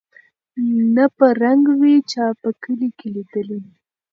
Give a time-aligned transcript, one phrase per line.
[0.95, 3.61] نه په رنګ وې چا په کلي کي لیدلی